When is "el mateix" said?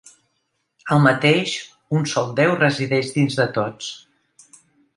0.95-1.53